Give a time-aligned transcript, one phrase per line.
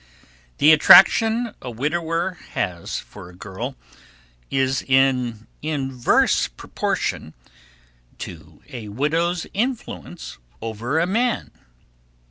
[0.57, 3.75] The attraction a widower has for a girl
[4.49, 7.35] is in inverse proportion
[8.17, 11.51] to a widow's influence over a man.